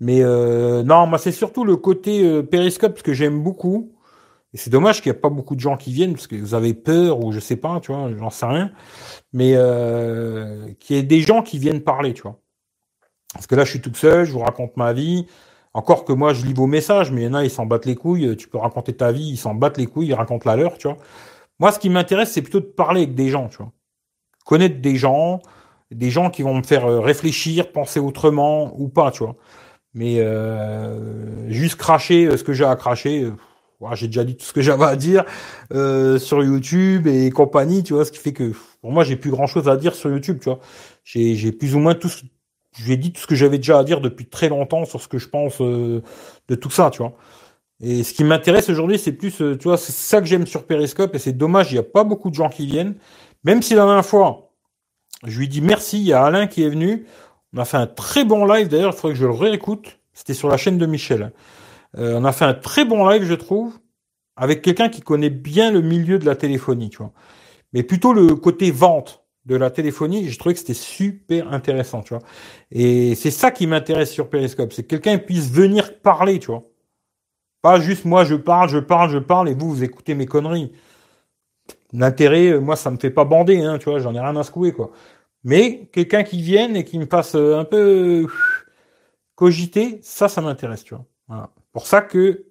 [0.00, 3.92] Mais euh, non, moi c'est surtout le côté périscope que j'aime beaucoup.
[4.52, 6.54] Et c'est dommage qu'il n'y a pas beaucoup de gens qui viennent parce que vous
[6.54, 8.70] avez peur ou je sais pas, tu vois, j'en sais rien.
[9.32, 12.40] Mais euh, qu'il y ait des gens qui viennent parler, tu vois.
[13.32, 15.26] Parce que là, je suis tout seul, je vous raconte ma vie.
[15.74, 17.86] Encore que moi, je lis vos messages, mais il y en a, ils s'en battent
[17.86, 18.36] les couilles.
[18.36, 20.88] Tu peux raconter ta vie, ils s'en battent les couilles, ils racontent la leur, tu
[20.88, 20.96] vois.
[21.58, 23.72] Moi, ce qui m'intéresse, c'est plutôt de parler avec des gens, tu vois.
[24.44, 25.40] Connaître des gens,
[25.90, 29.36] des gens qui vont me faire euh, réfléchir, penser autrement ou pas, tu vois.
[29.94, 33.30] Mais euh, juste cracher euh, ce que j'ai à cracher.
[33.92, 35.24] j'ai déjà dit tout ce que j'avais à dire
[35.72, 39.30] euh, sur YouTube et compagnie, tu vois, ce qui fait que pour moi, j'ai plus
[39.30, 40.60] grand chose à dire sur YouTube, tu vois.
[41.04, 42.10] J'ai plus ou moins tout,
[42.74, 45.00] je lui ai dit tout ce que j'avais déjà à dire depuis très longtemps sur
[45.00, 46.02] ce que je pense euh,
[46.48, 47.14] de tout ça, tu vois.
[47.80, 50.66] Et ce qui m'intéresse aujourd'hui, c'est plus, euh, tu vois, c'est ça que j'aime sur
[50.66, 52.96] Periscope, et c'est dommage, il n'y a pas beaucoup de gens qui viennent.
[53.44, 54.50] Même si la dernière fois,
[55.24, 57.06] je lui dis merci, il y a Alain qui est venu.
[57.54, 59.98] On a fait un très bon live, d'ailleurs, il faudrait que je le réécoute.
[60.12, 61.32] C'était sur la chaîne de Michel.
[61.98, 63.78] Euh, on a fait un très bon live, je trouve,
[64.36, 67.12] avec quelqu'un qui connaît bien le milieu de la téléphonie, tu vois.
[67.72, 69.23] Mais plutôt le côté vente.
[69.46, 72.22] De la téléphonie, j'ai trouvé que c'était super intéressant, tu vois.
[72.70, 76.64] Et c'est ça qui m'intéresse sur Periscope, c'est que quelqu'un puisse venir parler, tu vois.
[77.62, 80.72] Pas juste moi je parle, je parle, je parle et vous vous écoutez mes conneries.
[81.92, 84.42] L'intérêt, euh, moi ça me fait pas bander, hein, tu vois, j'en ai rien à
[84.42, 84.92] secouer quoi.
[85.44, 88.26] Mais quelqu'un qui vienne et qui me fasse euh, un peu
[89.34, 91.04] cogiter, ça, ça m'intéresse, tu vois.
[91.28, 91.50] Voilà.
[91.72, 92.46] Pour ça que,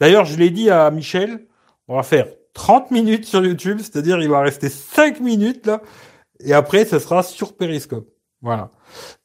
[0.00, 1.46] d'ailleurs, je l'ai dit à Michel,
[1.88, 5.82] on va faire 30 minutes sur YouTube, c'est-à-dire il va rester 5 minutes là,
[6.40, 8.08] et après, ce sera sur Periscope.
[8.40, 8.70] Voilà.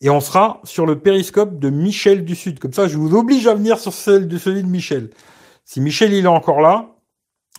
[0.01, 2.59] Et on sera sur le périscope de Michel du Sud.
[2.59, 5.11] Comme ça, je vous oblige à venir sur celui de Michel.
[5.65, 6.89] Si Michel il est encore là,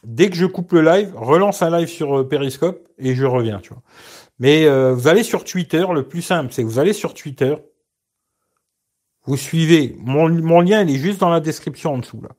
[0.02, 3.60] dès que je coupe le live, relance un live sur euh, Periscope et je reviens,
[3.60, 3.82] tu vois.
[4.40, 7.54] Mais euh, vous allez sur Twitter, le plus simple, c'est vous allez sur Twitter,
[9.26, 12.30] vous suivez, mon, mon lien il est juste dans la description en dessous là.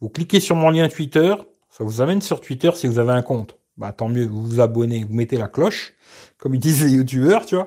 [0.00, 1.34] Vous cliquez sur mon lien Twitter,
[1.76, 3.58] ça vous amène sur Twitter si vous avez un compte.
[3.76, 5.94] Bah tant mieux, vous vous abonnez, vous mettez la cloche,
[6.38, 7.66] comme ils disent les youtubeurs, tu vois.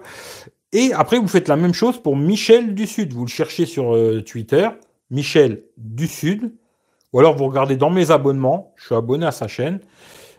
[0.72, 3.12] Et après, vous faites la même chose pour Michel du Sud.
[3.12, 4.70] Vous le cherchez sur euh, Twitter,
[5.10, 6.54] Michel du Sud.
[7.12, 8.74] Ou alors vous regardez dans mes abonnements.
[8.78, 9.82] Je suis abonné à sa chaîne,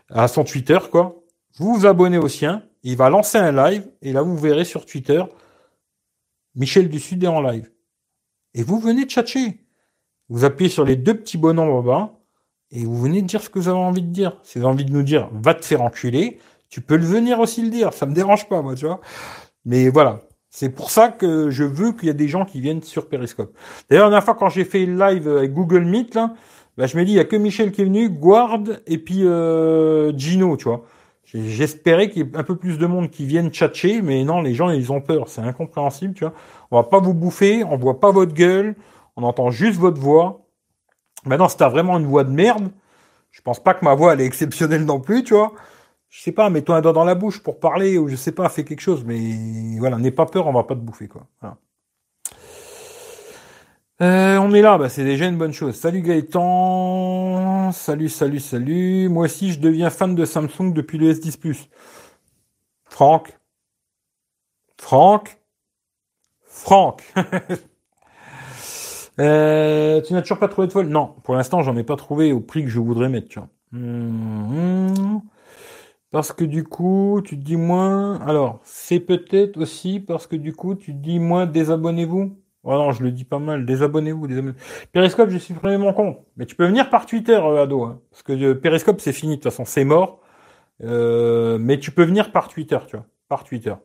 [0.09, 1.21] à son Twitter, quoi.
[1.57, 2.63] Vous vous abonnez au sien.
[2.81, 3.87] Il va lancer un live.
[4.01, 5.23] Et là, vous verrez sur Twitter,
[6.55, 7.69] Michel du Sud est en live.
[8.55, 9.63] Et vous venez tchatcher.
[10.27, 12.18] Vous appuyez sur les deux petits bonhommes en bas.
[12.71, 14.37] Et vous venez de dire ce que vous avez envie de dire.
[14.43, 17.39] Si vous avez envie de nous dire, va te faire enculer, tu peux le venir
[17.39, 17.93] aussi le dire.
[17.93, 19.01] Ça me dérange pas, moi, tu vois.
[19.65, 20.21] Mais voilà.
[20.51, 23.55] C'est pour ça que je veux qu'il y ait des gens qui viennent sur Periscope.
[23.89, 26.33] D'ailleurs, la dernière fois, quand j'ai fait le live avec Google Meet, là,
[26.77, 29.25] bah, je me dis, il y a que Michel qui est venu, Guard et puis
[29.25, 30.85] euh, Gino, tu vois.
[31.25, 34.55] J'espérais qu'il y ait un peu plus de monde qui vienne tchatcher, mais non, les
[34.55, 35.27] gens, ils ont peur.
[35.27, 36.33] C'est incompréhensible, tu vois.
[36.71, 38.75] On va pas vous bouffer, on voit pas votre gueule,
[39.15, 40.48] on entend juste votre voix.
[41.25, 42.71] Maintenant, si t'as vraiment une voix de merde,
[43.31, 45.53] je pense pas que ma voix, elle est exceptionnelle non plus, tu vois
[46.09, 48.49] je sais pas, mets-toi un doigt dans la bouche pour parler ou je sais pas,
[48.49, 51.27] fais quelque chose, mais voilà, n'aie pas peur, on va pas te bouffer quoi.
[54.01, 55.75] Euh, on est là, bah, c'est déjà une bonne chose.
[55.75, 59.09] Salut Gaëtan, salut, salut, salut.
[59.09, 61.69] Moi aussi, je deviens fan de Samsung depuis le S10 Plus.
[62.85, 63.37] Franck,
[64.77, 65.37] Franck,
[66.43, 67.03] Franck.
[69.19, 72.31] euh, tu n'as toujours pas trouvé de folle Non, pour l'instant, j'en ai pas trouvé
[72.31, 73.27] au prix que je voudrais mettre.
[73.27, 73.49] Tu vois.
[73.73, 75.21] Hum,
[76.11, 78.19] parce que du coup, tu te dis moins.
[78.21, 82.35] Alors, c'est peut-être aussi parce que du coup, tu te dis moins désabonnez-vous.
[82.63, 83.65] Oh non, je le dis pas mal.
[83.65, 84.27] Désabonnez-vous.
[84.27, 84.55] Désabonnez
[84.91, 86.19] Periscope, j'ai supprimé mon compte.
[86.37, 87.83] Mais tu peux venir par Twitter, euh, ado.
[87.83, 89.37] Hein, parce que euh, Periscope, c'est fini.
[89.37, 90.21] De toute façon, c'est mort.
[90.83, 93.05] Euh, mais tu peux venir par Twitter, tu vois.
[93.29, 93.75] Par Twitter.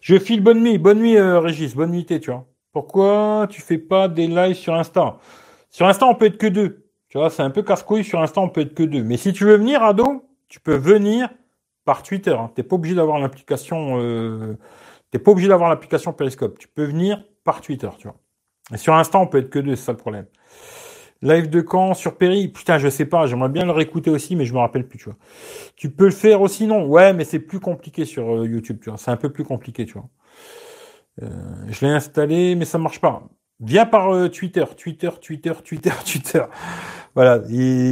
[0.00, 0.78] Je file bonne nuit.
[0.78, 1.74] Bonne nuit, Régis.
[1.74, 2.46] Bonne nuit, tu vois.
[2.72, 5.18] Pourquoi tu fais pas des lives sur Insta?
[5.70, 6.86] Sur Insta, on peut être que deux.
[7.08, 8.04] Tu vois, c'est un peu casse-couille.
[8.04, 9.02] Sur Insta, on peut être que deux.
[9.02, 11.28] Mais si tu veux venir, ado, tu peux venir
[11.84, 12.30] par Twitter.
[12.30, 12.50] Hein.
[12.54, 13.98] Tu n'es pas obligé d'avoir l'application.
[14.00, 14.56] Euh,
[15.10, 16.58] t'es pas obligé d'avoir l'application Periscope.
[16.58, 18.16] Tu peux venir par Twitter, tu vois.
[18.72, 20.26] Et sur Insta, on peut être que deux, c'est ça le problème.
[21.22, 21.94] Live de quand?
[21.94, 23.26] Sur Péri Putain, je sais pas.
[23.26, 25.16] J'aimerais bien le réécouter aussi, mais je me rappelle plus, tu vois.
[25.76, 26.86] Tu peux le faire aussi, non?
[26.86, 28.98] Ouais, mais c'est plus compliqué sur euh, YouTube, tu vois.
[28.98, 30.08] C'est un peu plus compliqué, tu vois.
[31.22, 31.28] Euh,
[31.68, 33.22] je l'ai installé, mais ça marche pas.
[33.60, 36.44] Viens par euh, Twitter, Twitter, Twitter, Twitter, Twitter.
[37.14, 37.42] Voilà,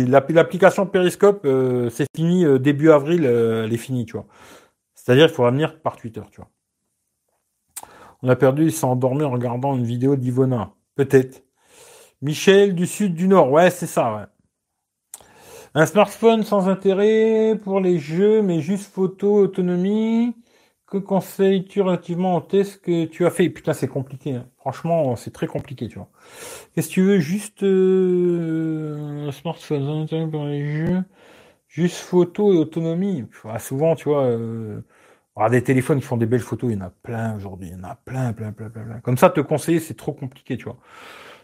[0.06, 4.26] l'application Periscope, euh, c'est fini début avril, elle est finie, tu vois.
[4.94, 6.50] C'est-à-dire, il faudra venir par Twitter, tu vois.
[8.22, 10.72] On a perdu, il s'est endormi en regardant une vidéo d'Ivona.
[10.96, 11.44] Peut-être.
[12.22, 14.24] Michel du sud du nord, ouais, c'est ça, ouais.
[15.74, 20.34] Un smartphone sans intérêt pour les jeux, mais juste photo, autonomie.
[20.90, 24.36] Que conseilles-tu relativement au test que tu as fait Putain, c'est compliqué.
[24.36, 24.46] Hein.
[24.56, 26.08] Franchement, c'est très compliqué, tu vois.
[26.74, 31.02] Qu'est-ce que tu veux Juste euh, smartphone pour les jeux,
[31.68, 33.26] juste photo et autonomie.
[33.58, 34.80] souvent, tu vois, euh,
[35.50, 37.68] des téléphones qui font des belles photos, il y en a plein aujourd'hui.
[37.68, 39.00] Il y en a plein, plein, plein, plein, plein.
[39.00, 40.78] Comme ça, te conseiller, c'est trop compliqué, tu vois.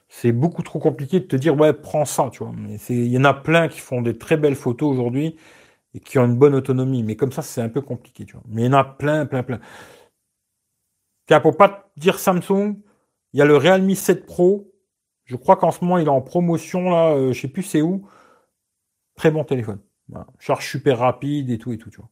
[0.08, 2.52] C'est beaucoup trop compliqué de te dire ouais, prends ça, tu vois.
[2.56, 5.36] Mais il y en a plein qui font des très belles photos aujourd'hui
[5.94, 7.02] et qui ont une bonne autonomie.
[7.02, 8.42] Mais comme ça, c'est un peu compliqué, tu vois.
[8.48, 9.60] Mais il y en a plein, plein, plein.
[11.26, 12.76] Tiens, pour pas dire Samsung,
[13.32, 14.70] il y a le Realme 7 Pro.
[15.24, 17.80] Je crois qu'en ce moment, il est en promotion, là, euh, je sais plus c'est
[17.80, 18.06] où.
[19.16, 19.80] Très bon téléphone.
[20.38, 22.10] Charge super rapide et tout et tout, tu vois.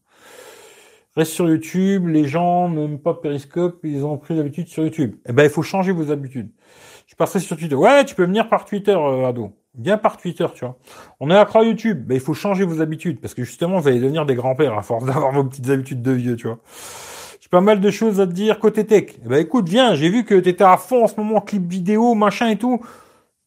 [1.14, 5.16] Reste sur YouTube, les gens n'aiment pas Periscope, ils ont pris l'habitude sur YouTube.
[5.26, 6.50] Eh ben, il faut changer vos habitudes.
[7.06, 7.74] Je passerai sur Twitter.
[7.74, 9.52] Ouais, tu peux venir par Twitter, euh, ado.
[9.78, 10.76] Viens par Twitter, tu vois.
[11.18, 12.04] On est accro à YouTube.
[12.06, 14.82] Ben, il faut changer vos habitudes parce que justement, vous allez devenir des grands-pères à
[14.82, 16.58] force d'avoir vos petites habitudes de vieux, tu vois.
[17.40, 19.18] J'ai pas mal de choses à te dire côté tech.
[19.24, 19.94] Ben, écoute, viens.
[19.94, 22.80] J'ai vu que t'étais à fond en ce moment, clip vidéo, machin et tout.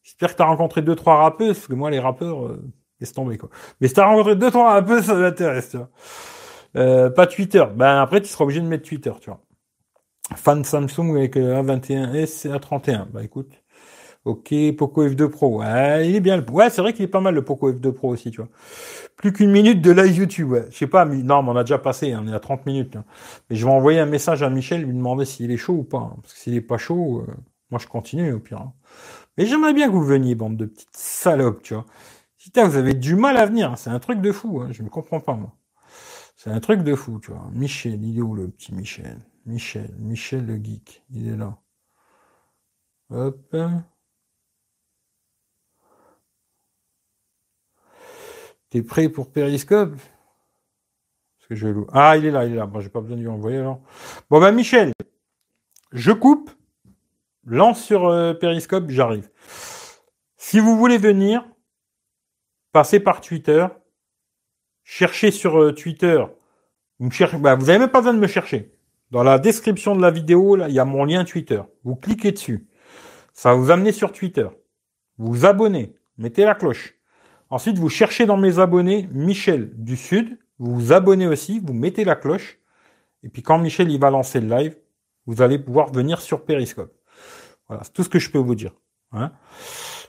[0.02, 2.62] J'espère que t'as rencontré deux, trois rappeurs parce que moi, les rappeurs, euh,
[3.00, 3.48] laisse tomber, quoi.
[3.80, 5.90] Mais si t'as rencontré deux, trois rappeurs, ça m'intéresse, tu vois.
[6.76, 7.64] Euh, pas Twitter.
[7.74, 9.40] Ben après, tu seras obligé de mettre Twitter, tu vois.
[10.34, 13.06] Fan Samsung avec A21S et A31.
[13.10, 13.52] Bah écoute.
[14.26, 15.60] Ok, Poco F2 Pro.
[15.60, 16.44] Ouais, il est bien.
[16.50, 18.48] Ouais, c'est vrai qu'il est pas mal le Poco F2 Pro aussi, tu vois.
[19.16, 20.66] Plus qu'une minute de live YouTube, ouais.
[20.70, 22.66] Je sais pas, mais non, mais on a déjà passé, hein, on est à 30
[22.66, 22.96] minutes.
[22.96, 23.04] Hein.
[23.48, 25.98] Mais je vais envoyer un message à Michel, lui demander s'il est chaud ou pas.
[25.98, 26.16] Hein.
[26.22, 27.34] Parce que s'il est pas chaud, euh,
[27.70, 28.72] moi je continue au pire.
[29.38, 31.86] Mais j'aimerais bien que vous veniez, bande de petites salopes, tu vois.
[32.36, 35.20] Putain, vous avez du mal à venir, c'est un truc de fou, je ne comprends
[35.20, 35.52] pas, moi.
[36.36, 37.48] C'est un truc de fou, tu vois.
[37.52, 39.20] Michel, il est où le petit Michel?
[39.46, 41.56] Michel, Michel le geek, il est là.
[43.10, 43.54] Hop.
[48.70, 49.96] T'es prêt pour Périscope
[51.48, 52.66] que je Ah, il est là, il est là.
[52.66, 53.80] Bon, j'ai pas besoin de lui envoyer alors.
[54.30, 54.92] Bon ben Michel,
[55.92, 56.50] je coupe,
[57.44, 59.30] lance sur euh, Périscope, j'arrive.
[60.36, 61.44] Si vous voulez venir,
[62.72, 63.66] passez par Twitter,
[64.84, 66.24] cherchez sur euh, Twitter.
[66.98, 68.72] Vous n'avez bah, vous même pas besoin de me chercher.
[69.10, 71.62] Dans la description de la vidéo, là, il y a mon lien Twitter.
[71.84, 72.66] Vous cliquez dessus.
[73.32, 74.48] Ça va vous amener sur Twitter.
[75.18, 75.94] Vous vous abonnez.
[76.18, 76.95] Mettez la cloche.
[77.50, 80.38] Ensuite, vous cherchez dans mes abonnés Michel du Sud.
[80.58, 82.58] Vous vous abonnez aussi, vous mettez la cloche.
[83.22, 84.76] Et puis quand Michel il va lancer le live,
[85.26, 86.92] vous allez pouvoir venir sur Periscope.
[87.68, 88.72] Voilà, c'est tout ce que je peux vous dire.
[89.12, 89.32] Hein.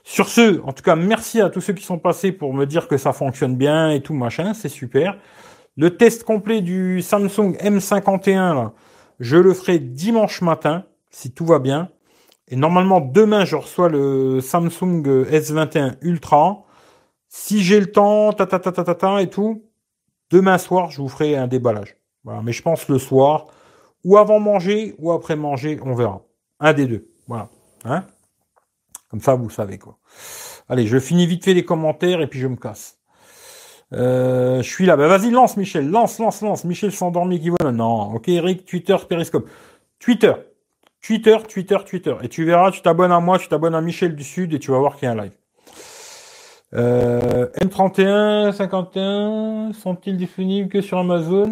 [0.04, 2.88] Sur ce, en tout cas, merci à tous ceux qui sont passés pour me dire
[2.88, 5.18] que ça fonctionne bien et tout machin, c'est super.
[5.76, 8.72] Le test complet du Samsung M51, là,
[9.20, 11.90] je le ferai dimanche matin, si tout va bien.
[12.48, 16.64] Et normalement, demain, je reçois le Samsung S21 Ultra.
[17.28, 19.64] Si j'ai le temps, ta ta ta ta ta, et tout,
[20.30, 21.96] demain soir, je vous ferai un déballage.
[22.24, 23.46] Voilà, mais je pense le soir,
[24.04, 26.22] ou avant manger, ou après manger, on verra.
[26.60, 27.08] Un des deux.
[27.26, 27.48] Voilà.
[27.84, 28.04] Hein?
[29.10, 29.98] Comme ça, vous savez quoi.
[30.68, 32.98] Allez, je finis vite fait les commentaires et puis je me casse.
[33.94, 34.96] Euh, je suis là.
[34.96, 35.88] Ben, vas-y, lance, Michel.
[35.88, 36.64] Lance, lance, lance.
[36.64, 37.70] Michel s'endormi qui vole.
[37.74, 38.14] Non.
[38.14, 39.48] Ok, Eric, Twitter, Periscope.
[39.98, 40.34] Twitter.
[41.00, 42.14] Twitter, Twitter, Twitter.
[42.22, 44.70] Et tu verras, tu t'abonnes à moi, tu t'abonnes à Michel du Sud et tu
[44.72, 45.32] vas voir qu'il y a un live.
[46.74, 51.50] Euh, M31, 51, sont-ils disponibles que sur Amazon?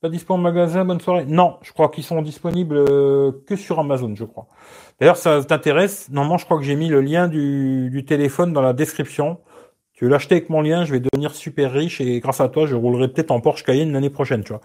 [0.00, 1.24] Pas disponibles en magasin, bonne soirée.
[1.26, 4.46] Non, je crois qu'ils sont disponibles euh, que sur Amazon, je crois.
[4.98, 6.08] D'ailleurs, ça t'intéresse?
[6.10, 9.38] Normalement, je crois que j'ai mis le lien du, du téléphone dans la description.
[10.00, 12.64] Tu veux l'acheter avec mon lien, je vais devenir super riche et grâce à toi,
[12.64, 14.62] je roulerai peut-être en Porsche Cayenne l'année prochaine, tu vois.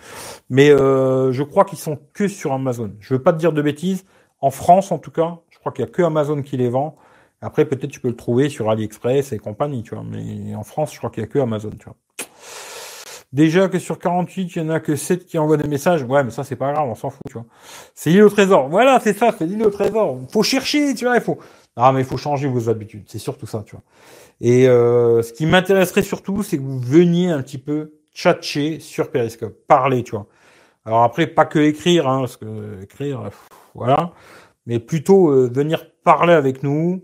[0.49, 2.93] Mais euh, je crois qu'ils sont que sur Amazon.
[3.01, 4.05] Je veux pas te dire de bêtises.
[4.39, 6.95] En France, en tout cas, je crois qu'il y a que Amazon qui les vend.
[7.41, 10.03] Après, peut-être tu peux le trouver sur AliExpress et compagnie, tu vois.
[10.03, 11.95] Mais en France, je crois qu'il n'y a que Amazon, tu vois.
[13.33, 16.03] Déjà que sur 48, il y en a que 7 qui envoient des messages.
[16.03, 17.45] Ouais, mais ça, c'est pas grave, on s'en fout, tu vois.
[17.93, 18.69] C'est l'île au trésor.
[18.69, 20.17] Voilà, c'est ça, c'est l'île au trésor.
[20.31, 21.37] Faut chercher, tu vois, il faut.
[21.75, 23.03] Ah, mais il faut changer vos habitudes.
[23.07, 23.83] C'est surtout ça, tu vois.
[24.39, 29.11] Et euh, ce qui m'intéresserait surtout, c'est que vous veniez un petit peu tchatcher sur
[29.11, 29.53] Periscope.
[29.67, 30.27] Parler, tu vois.
[30.85, 33.29] Alors après, pas que écrire, hein, parce que écrire,
[33.73, 34.13] voilà.
[34.65, 37.03] Mais plutôt euh, venir parler avec nous,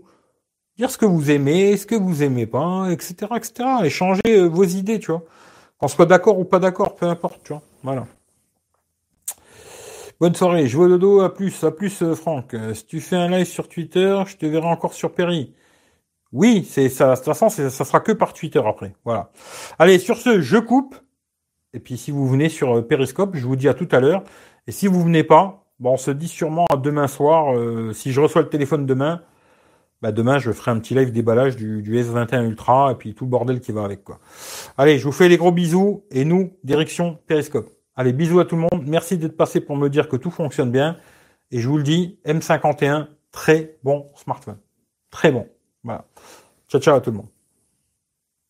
[0.82, 3.52] dire ce que vous aimez, ce que vous aimez pas, etc., etc.
[3.84, 5.22] Échanger euh, vos idées, tu vois.
[5.78, 7.62] Qu'on soit d'accord ou pas d'accord, peu importe, tu vois.
[7.84, 8.04] Voilà.
[10.18, 12.54] Bonne soirée, je vois dodo, à plus, à plus euh, Franck.
[12.54, 15.54] Euh, si tu fais un live sur Twitter, je te verrai encore sur Perry.
[16.32, 18.92] Oui, c'est ça, de toute façon, ça sera que par Twitter après.
[19.04, 19.30] Voilà.
[19.78, 20.96] Allez, sur ce, je coupe.
[21.74, 24.24] Et puis si vous venez sur Periscope, je vous dis à tout à l'heure.
[24.66, 27.54] Et si vous venez pas, bon, on se dit sûrement à demain soir,
[27.94, 29.22] si je reçois le téléphone demain,
[30.02, 33.24] bah demain je ferai un petit live déballage du, du, S21 Ultra et puis tout
[33.24, 34.18] le bordel qui va avec quoi.
[34.76, 37.70] Allez, je vous fais les gros bisous et nous, direction Periscope.
[37.94, 38.84] Allez, bisous à tout le monde.
[38.86, 40.96] Merci d'être passé pour me dire que tout fonctionne bien.
[41.50, 44.58] Et je vous le dis, M51, très bon smartphone.
[45.10, 45.46] Très bon.
[45.84, 46.06] Voilà.
[46.68, 47.31] Ciao ciao à tout le monde.